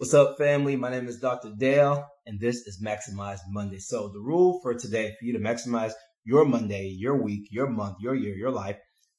What's 0.00 0.14
up, 0.14 0.38
family? 0.38 0.76
My 0.76 0.88
name 0.88 1.08
is 1.08 1.20
Dr. 1.20 1.52
Dale, 1.54 2.06
and 2.24 2.40
this 2.40 2.66
is 2.66 2.82
Maximize 2.82 3.40
Monday. 3.50 3.76
So, 3.76 4.08
the 4.08 4.18
rule 4.18 4.58
for 4.62 4.72
today 4.72 5.14
for 5.18 5.26
you 5.26 5.34
to 5.34 5.38
maximize 5.38 5.92
your 6.24 6.46
Monday, 6.46 6.86
your 6.86 7.22
week, 7.22 7.48
your 7.50 7.68
month, 7.68 7.96
your 8.00 8.14
year, 8.14 8.34
your 8.34 8.50
life 8.50 8.78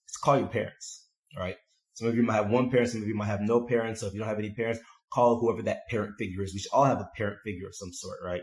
is 0.09 0.17
call 0.17 0.39
your 0.39 0.47
parents. 0.47 1.05
All 1.37 1.43
right. 1.43 1.57
Some 1.93 2.07
of 2.07 2.15
you 2.15 2.23
might 2.23 2.33
have 2.33 2.49
one 2.49 2.71
parent, 2.71 2.89
some 2.89 3.03
of 3.03 3.07
you 3.07 3.13
might 3.13 3.27
have 3.27 3.41
no 3.41 3.67
parents. 3.67 4.01
So, 4.01 4.07
if 4.07 4.13
you 4.13 4.19
don't 4.21 4.27
have 4.27 4.39
any 4.39 4.55
parents, 4.55 4.79
call 5.13 5.39
whoever 5.39 5.61
that 5.61 5.87
parent 5.87 6.15
figure 6.17 6.41
is. 6.41 6.51
We 6.51 6.59
should 6.61 6.73
all 6.73 6.85
have 6.85 6.99
a 6.99 7.09
parent 7.15 7.37
figure 7.43 7.67
of 7.67 7.75
some 7.75 7.93
sort, 7.93 8.17
right? 8.25 8.41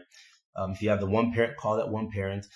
Um, 0.55 0.71
if 0.71 0.81
you 0.81 0.91
have 0.91 1.01
the 1.01 1.11
one 1.11 1.33
parent, 1.33 1.57
call 1.57 1.79
that 1.79 1.89
one 1.89 2.09
parent. 2.09 2.47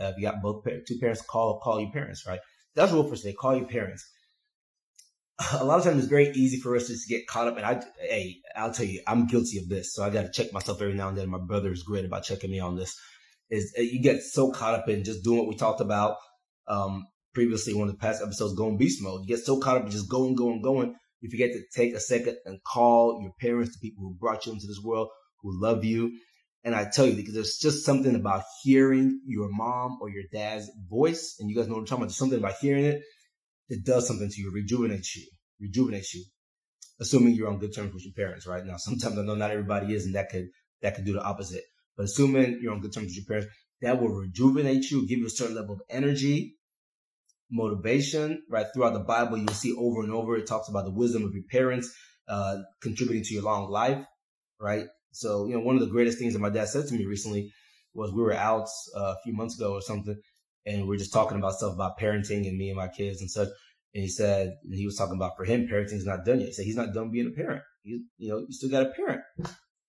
Uh, 0.00 0.12
if 0.14 0.18
you 0.18 0.22
got 0.22 0.40
both 0.40 0.62
two 0.86 1.00
parents, 1.00 1.20
call 1.20 1.58
call 1.58 1.80
your 1.80 1.90
parents, 1.90 2.28
right? 2.28 2.38
That's 2.76 2.92
the 2.92 2.96
rule 2.96 3.08
for 3.08 3.16
today. 3.16 3.32
Call 3.32 3.56
your 3.56 3.66
parents 3.66 4.08
a 5.52 5.64
lot 5.64 5.78
of 5.78 5.84
times 5.84 5.98
it's 5.98 6.08
very 6.08 6.30
easy 6.30 6.60
for 6.60 6.76
us 6.76 6.88
to 6.88 6.96
get 7.08 7.26
caught 7.26 7.48
up. 7.48 7.56
And 7.56 7.66
I, 7.66 7.82
hey, 8.00 8.40
I'll 8.56 8.72
tell 8.72 8.86
you, 8.86 9.02
I'm 9.06 9.26
guilty 9.26 9.58
of 9.58 9.68
this. 9.68 9.94
So 9.94 10.04
I 10.04 10.10
got 10.10 10.22
to 10.22 10.30
check 10.30 10.52
myself 10.52 10.80
every 10.82 10.94
now 10.94 11.08
and 11.08 11.16
then. 11.16 11.28
My 11.28 11.38
brother 11.38 11.72
is 11.72 11.82
great 11.82 12.04
about 12.04 12.24
checking 12.24 12.50
me 12.50 12.60
on 12.60 12.76
this. 12.76 12.98
Is 13.50 13.74
uh, 13.78 13.82
you 13.82 14.02
get 14.02 14.22
so 14.22 14.50
caught 14.50 14.74
up 14.74 14.88
in 14.88 15.04
just 15.04 15.24
doing 15.24 15.38
what 15.38 15.48
we 15.48 15.56
talked 15.56 15.80
about 15.80 16.16
um, 16.68 17.06
previously, 17.34 17.74
one 17.74 17.88
of 17.88 17.94
the 17.94 18.00
past 18.00 18.22
episodes, 18.22 18.54
going 18.54 18.78
beast 18.78 19.02
mode. 19.02 19.22
You 19.22 19.36
get 19.36 19.44
so 19.44 19.58
caught 19.58 19.78
up 19.78 19.84
in 19.84 19.90
just 19.90 20.10
going, 20.10 20.34
going, 20.34 20.62
going. 20.62 20.94
You 21.20 21.30
forget 21.30 21.52
to 21.52 21.62
take 21.74 21.94
a 21.94 22.00
second 22.00 22.36
and 22.44 22.58
call 22.64 23.20
your 23.22 23.32
parents, 23.40 23.76
the 23.76 23.88
people 23.88 24.04
who 24.04 24.14
brought 24.14 24.46
you 24.46 24.52
into 24.52 24.66
this 24.66 24.80
world, 24.82 25.08
who 25.40 25.60
love 25.60 25.84
you. 25.84 26.18
And 26.64 26.74
I 26.74 26.88
tell 26.88 27.06
you, 27.06 27.14
because 27.14 27.34
there's 27.34 27.58
just 27.58 27.84
something 27.84 28.14
about 28.14 28.44
hearing 28.62 29.20
your 29.26 29.48
mom 29.50 29.98
or 30.00 30.08
your 30.08 30.24
dad's 30.32 30.70
voice, 30.88 31.36
and 31.38 31.50
you 31.50 31.56
guys 31.56 31.66
know 31.66 31.74
what 31.74 31.80
I'm 31.80 31.86
talking 31.86 32.02
about. 32.02 32.08
There's 32.08 32.16
something 32.16 32.38
about 32.38 32.54
hearing 32.60 32.84
it 32.84 33.02
it 33.72 33.86
does 33.86 34.06
something 34.06 34.28
to 34.28 34.40
you, 34.40 34.50
rejuvenates 34.52 35.16
you, 35.16 35.26
rejuvenates 35.58 36.14
you. 36.14 36.24
Assuming 37.00 37.34
you're 37.34 37.48
on 37.48 37.58
good 37.58 37.74
terms 37.74 37.94
with 37.94 38.04
your 38.04 38.12
parents, 38.14 38.46
right? 38.46 38.64
Now, 38.64 38.76
sometimes 38.78 39.18
I 39.18 39.22
know 39.22 39.34
not 39.34 39.50
everybody 39.50 39.94
is, 39.94 40.04
and 40.04 40.14
that 40.14 40.28
could 40.30 40.48
that 40.82 40.94
could 40.94 41.06
do 41.06 41.14
the 41.14 41.22
opposite. 41.22 41.62
But 41.96 42.04
assuming 42.04 42.58
you're 42.60 42.72
on 42.72 42.80
good 42.80 42.92
terms 42.92 43.06
with 43.06 43.16
your 43.16 43.24
parents, 43.24 43.48
that 43.80 44.00
will 44.00 44.10
rejuvenate 44.10 44.90
you, 44.90 45.08
give 45.08 45.18
you 45.18 45.26
a 45.26 45.30
certain 45.30 45.56
level 45.56 45.74
of 45.74 45.80
energy, 45.88 46.56
motivation, 47.50 48.42
right? 48.50 48.66
Throughout 48.74 48.92
the 48.92 49.00
Bible, 49.00 49.38
you'll 49.38 49.48
see 49.48 49.74
over 49.78 50.02
and 50.02 50.12
over 50.12 50.36
it 50.36 50.46
talks 50.46 50.68
about 50.68 50.84
the 50.84 50.92
wisdom 50.92 51.24
of 51.24 51.32
your 51.34 51.44
parents 51.50 51.94
uh, 52.28 52.58
contributing 52.82 53.24
to 53.24 53.34
your 53.34 53.42
long 53.42 53.70
life, 53.70 54.04
right? 54.60 54.86
So, 55.12 55.46
you 55.46 55.54
know, 55.54 55.60
one 55.60 55.76
of 55.76 55.80
the 55.80 55.90
greatest 55.90 56.18
things 56.18 56.34
that 56.34 56.40
my 56.40 56.50
dad 56.50 56.68
said 56.68 56.86
to 56.86 56.94
me 56.94 57.04
recently 57.06 57.52
was 57.94 58.12
we 58.12 58.22
were 58.22 58.34
out 58.34 58.68
uh, 58.96 59.14
a 59.14 59.16
few 59.24 59.34
months 59.34 59.58
ago 59.58 59.72
or 59.72 59.82
something, 59.82 60.16
and 60.66 60.86
we 60.86 60.96
are 60.96 60.98
just 60.98 61.12
talking 61.12 61.38
about 61.38 61.54
stuff 61.54 61.74
about 61.74 61.98
parenting 61.98 62.48
and 62.48 62.56
me 62.56 62.68
and 62.68 62.76
my 62.76 62.88
kids 62.88 63.20
and 63.20 63.30
such. 63.30 63.48
And 63.94 64.02
he 64.02 64.08
said, 64.08 64.54
and 64.64 64.74
he 64.74 64.86
was 64.86 64.96
talking 64.96 65.16
about 65.16 65.36
for 65.36 65.44
him, 65.44 65.68
parenting 65.68 65.94
is 65.94 66.06
not 66.06 66.24
done 66.24 66.40
yet. 66.40 66.46
He 66.46 66.52
said 66.52 66.64
he's 66.64 66.76
not 66.76 66.94
done 66.94 67.10
being 67.10 67.26
a 67.26 67.30
parent. 67.30 67.62
He's, 67.82 68.00
you 68.16 68.30
know, 68.30 68.38
you 68.38 68.52
still 68.52 68.70
got 68.70 68.86
a 68.86 68.90
parent, 68.90 69.20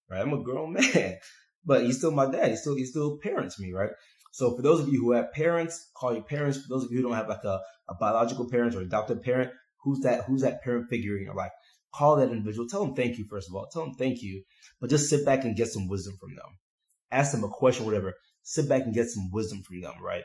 right? 0.10 0.22
I'm 0.22 0.34
a 0.34 0.44
grown 0.44 0.74
man, 0.94 1.18
but 1.66 1.84
he's 1.84 1.98
still 1.98 2.12
my 2.12 2.30
dad. 2.30 2.50
He 2.50 2.56
still, 2.58 2.76
he 2.76 2.86
still 2.86 3.18
parents 3.20 3.60
me, 3.60 3.72
right? 3.72 3.92
So 4.32 4.56
for 4.56 4.64
those 4.64 4.80
of 4.82 4.90
you 4.90 5.00
who 5.00 5.12
have 5.12 5.32
parents, 5.32 5.92
call 5.96 6.14
your 6.14 6.24
parents. 6.24 6.58
For 6.58 6.68
those 6.68 6.86
of 6.86 6.92
you 6.92 6.98
who 6.98 7.04
don't 7.04 7.14
have 7.14 7.30
like 7.30 7.44
a, 7.44 7.62
a 7.88 7.94
biological 8.00 8.50
parent 8.50 8.76
or 8.76 8.82
adopted 8.82 9.22
parent, 9.22 9.52
who's 9.84 10.00
that, 10.00 10.26
who's 10.26 10.42
that 10.42 10.64
parent 10.64 10.90
figure 10.90 11.16
in 11.16 11.24
your 11.24 11.36
life? 11.36 11.52
Call 11.94 12.16
that 12.16 12.32
individual. 12.32 12.68
Tell 12.68 12.84
them 12.84 12.96
thank 12.96 13.20
you, 13.20 13.26
first 13.30 13.48
of 13.48 13.56
all. 13.56 13.68
Tell 13.72 13.86
them 13.86 13.94
thank 13.94 14.24
you, 14.24 14.44
but 14.82 14.90
just 14.90 15.10
sit 15.10 15.24
back 15.24 15.44
and 15.44 15.56
get 15.56 15.68
some 15.68 15.88
wisdom 15.88 16.18
from 16.20 16.36
them. 16.36 16.58
Ask 17.12 17.32
them 17.32 17.44
a 17.44 17.50
question, 17.50 17.86
whatever. 17.86 18.16
Sit 18.42 18.68
back 18.68 18.82
and 18.82 18.94
get 18.94 19.08
some 19.08 19.30
wisdom 19.32 19.62
from 19.62 19.82
them, 19.82 19.94
right? 20.02 20.24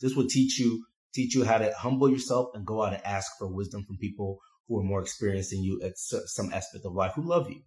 This 0.00 0.14
will 0.14 0.26
teach 0.26 0.58
you 0.58 0.84
teach 1.12 1.34
you 1.34 1.44
how 1.44 1.58
to 1.58 1.72
humble 1.72 2.08
yourself 2.08 2.50
and 2.54 2.66
go 2.66 2.84
out 2.84 2.94
and 2.94 3.04
ask 3.04 3.32
for 3.38 3.48
wisdom 3.48 3.84
from 3.84 3.98
people 3.98 4.38
who 4.68 4.78
are 4.78 4.84
more 4.84 5.00
experienced 5.00 5.50
than 5.50 5.64
you 5.64 5.80
at 5.82 5.92
some 5.96 6.52
aspect 6.52 6.84
of 6.84 6.92
life 6.92 7.12
who 7.16 7.22
love 7.22 7.50
you, 7.50 7.62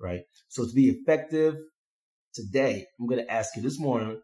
right? 0.00 0.20
So 0.48 0.64
to 0.64 0.72
be 0.72 0.90
effective 0.90 1.56
today, 2.32 2.86
I'm 2.98 3.06
going 3.06 3.24
to 3.24 3.32
ask 3.32 3.56
you 3.56 3.62
this 3.62 3.80
morning, 3.80 4.20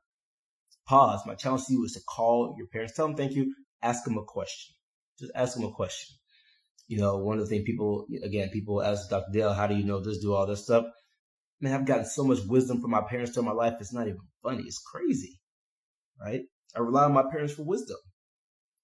pause. 0.87 1.21
My 1.27 1.35
challenge 1.35 1.67
to 1.67 1.73
you 1.73 1.85
is 1.85 1.95
to 1.95 2.01
call 2.09 2.55
your 2.57 2.69
parents, 2.69 2.95
tell 2.95 3.09
them 3.09 3.17
thank 3.17 3.33
you, 3.33 3.55
ask 3.83 4.05
them 4.05 4.19
a 4.19 4.25
question. 4.25 4.75
Just 5.19 5.33
ask 5.35 5.57
them 5.57 5.65
a 5.65 5.73
question. 5.73 6.17
You 6.87 6.99
know, 6.99 7.19
one 7.19 7.39
of 7.39 7.45
the 7.45 7.51
things 7.51 7.65
people, 7.67 8.07
again, 8.23 8.51
people 8.53 8.83
ask 8.83 9.11
Dr. 9.11 9.33
Dale, 9.33 9.53
how 9.53 9.67
do 9.67 9.75
you 9.75 9.85
know 9.85 10.01
this, 10.01 10.19
do 10.19 10.33
all 10.33 10.47
this 10.47 10.65
stuff? 10.65 10.85
Man, 11.61 11.75
I've 11.75 11.87
gotten 11.87 12.07
so 12.07 12.25
much 12.25 12.39
wisdom 12.47 12.81
from 12.81 12.91
my 12.93 13.03
parents 13.03 13.33
through 13.33 13.43
my 13.43 13.53
life. 13.53 13.75
It's 13.81 13.93
not 13.93 14.07
even 14.07 14.21
funny. 14.43 14.63
It's 14.63 14.79
crazy, 14.79 15.41
right? 16.21 16.43
I 16.77 16.81
rely 16.81 17.05
on 17.05 17.13
my 17.13 17.25
parents 17.31 17.55
for 17.55 17.63
wisdom, 17.63 17.97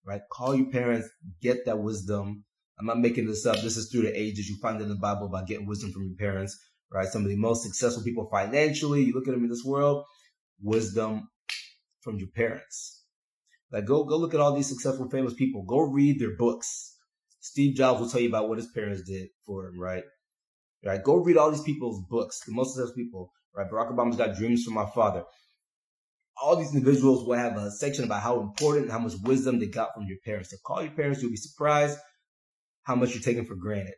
right? 0.05 0.21
Call 0.33 0.55
your 0.55 0.71
parents, 0.71 1.09
get 1.41 1.65
that 1.67 1.79
wisdom. 1.79 2.45
I'm 2.79 2.87
not 2.87 2.99
making 2.99 3.27
this 3.27 3.47
up. 3.47 3.57
This 3.57 3.77
is 3.77 3.91
through 3.91 4.03
the 4.03 4.19
ages. 4.19 4.49
You 4.49 4.57
find 4.61 4.81
it 4.81 4.85
in 4.85 4.89
the 4.89 4.97
Bible 4.97 5.27
about 5.27 5.47
getting 5.47 5.67
wisdom 5.67 5.93
from 5.93 6.05
your 6.05 6.17
parents, 6.17 6.59
right? 6.93 7.07
Some 7.07 7.23
of 7.23 7.29
the 7.29 7.37
most 7.37 7.63
successful 7.63 8.03
people 8.03 8.29
financially, 8.31 9.03
you 9.03 9.15
look 9.15 9.29
at 9.29 9.35
them 9.35 9.45
in 9.45 9.51
this 9.51 9.65
world, 9.65 10.05
wisdom 10.61 11.29
from 12.03 12.19
your 12.19 12.29
parents. 12.35 13.05
Like 13.73 13.87
go, 13.87 14.05
go 14.05 14.17
look 14.17 14.35
at 14.35 14.41
all 14.41 14.55
these 14.55 14.69
successful, 14.69 15.09
famous 15.09 15.35
people. 15.35 15.65
Go 15.65 15.81
read 15.81 16.21
their 16.21 16.37
books. 16.37 16.97
Steve 17.41 17.77
Jobs 17.77 18.01
will 18.01 18.09
tell 18.09 18.21
you 18.21 18.29
about 18.29 18.49
what 18.49 18.59
his 18.59 18.69
parents 18.69 19.03
did 19.03 19.29
for 19.47 19.69
him, 19.69 19.81
right? 19.81 20.05
Right. 20.85 21.03
Go 21.03 21.17
read 21.17 21.37
all 21.37 21.51
these 21.51 21.63
people's 21.63 22.05
books, 22.09 22.41
the 22.47 22.53
most 22.53 22.75
successful 22.75 22.97
people, 22.97 23.33
right? 23.55 23.69
Barack 23.69 23.93
Obama's 23.93 24.17
got 24.17 24.37
dreams 24.37 24.63
from 24.65 24.75
my 24.75 24.87
father 24.95 25.25
all 26.47 26.55
these 26.55 26.73
individuals 26.73 27.27
will 27.27 27.37
have 27.37 27.57
a 27.57 27.73
section 27.73 28.05
about 28.05 28.23
how 28.23 28.39
important 28.41 28.84
and 28.84 28.93
how 28.93 29.01
much 29.01 29.15
wisdom 29.25 29.59
they 29.59 29.67
got 29.67 29.93
from 29.93 30.07
your 30.07 30.19
parents. 30.25 30.51
So 30.51 30.57
call 30.65 30.81
your 30.81 30.93
parents. 30.93 31.21
You'll 31.21 31.33
be 31.33 31.37
surprised 31.37 31.99
how 32.84 32.95
much 32.95 33.12
you're 33.12 33.23
taking 33.23 33.45
for 33.45 33.57
granted 33.57 33.97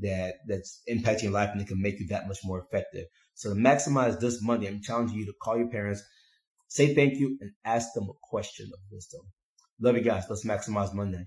that 0.00 0.34
that's 0.46 0.82
impacting 0.88 1.24
your 1.24 1.32
life 1.32 1.50
and 1.52 1.60
it 1.60 1.66
can 1.66 1.82
make 1.82 1.98
you 1.98 2.06
that 2.08 2.28
much 2.28 2.38
more 2.44 2.60
effective. 2.60 3.06
So 3.34 3.48
to 3.52 3.56
maximize 3.56 4.20
this 4.20 4.40
Monday, 4.40 4.68
I'm 4.68 4.82
challenging 4.82 5.18
you 5.18 5.26
to 5.26 5.32
call 5.42 5.58
your 5.58 5.68
parents, 5.68 6.00
say 6.68 6.94
thank 6.94 7.18
you, 7.18 7.38
and 7.40 7.50
ask 7.64 7.88
them 7.92 8.04
a 8.08 8.12
question 8.22 8.70
of 8.72 8.78
wisdom. 8.92 9.22
Love 9.80 9.96
you 9.96 10.02
guys. 10.02 10.26
Let's 10.30 10.46
maximize 10.46 10.94
Monday. 10.94 11.26